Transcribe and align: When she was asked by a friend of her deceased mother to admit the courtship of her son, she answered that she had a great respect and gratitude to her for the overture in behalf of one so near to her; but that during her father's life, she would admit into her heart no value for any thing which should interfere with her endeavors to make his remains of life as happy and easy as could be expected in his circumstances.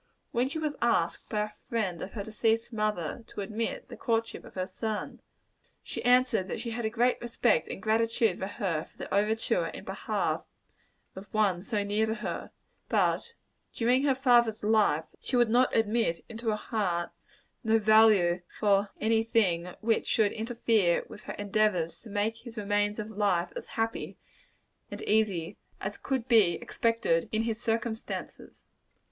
When 0.31 0.49
she 0.49 0.57
was 0.57 0.75
asked 0.81 1.29
by 1.29 1.41
a 1.43 1.49
friend 1.49 2.01
of 2.01 2.13
her 2.13 2.23
deceased 2.23 2.73
mother 2.73 3.23
to 3.27 3.41
admit 3.41 3.87
the 3.87 3.95
courtship 3.95 4.43
of 4.43 4.55
her 4.55 4.65
son, 4.65 5.19
she 5.83 6.03
answered 6.03 6.47
that 6.47 6.59
she 6.59 6.71
had 6.71 6.85
a 6.85 6.89
great 6.89 7.21
respect 7.21 7.67
and 7.67 7.79
gratitude 7.79 8.39
to 8.39 8.47
her 8.47 8.85
for 8.85 8.97
the 8.97 9.13
overture 9.13 9.67
in 9.67 9.83
behalf 9.83 10.41
of 11.15 11.31
one 11.31 11.61
so 11.61 11.83
near 11.83 12.07
to 12.07 12.15
her; 12.15 12.49
but 12.89 13.15
that 13.17 13.33
during 13.73 14.01
her 14.01 14.15
father's 14.15 14.63
life, 14.63 15.05
she 15.19 15.35
would 15.35 15.55
admit 15.55 16.25
into 16.27 16.49
her 16.49 16.55
heart 16.55 17.11
no 17.63 17.77
value 17.77 18.41
for 18.59 18.89
any 18.99 19.21
thing 19.21 19.75
which 19.81 20.07
should 20.07 20.31
interfere 20.31 21.05
with 21.09 21.25
her 21.25 21.33
endeavors 21.33 22.01
to 22.01 22.09
make 22.09 22.37
his 22.37 22.57
remains 22.57 22.97
of 22.97 23.11
life 23.11 23.53
as 23.55 23.67
happy 23.77 24.17
and 24.89 25.03
easy 25.03 25.57
as 25.79 25.99
could 25.99 26.27
be 26.27 26.53
expected 26.55 27.29
in 27.31 27.43
his 27.43 27.61
circumstances. 27.61 28.65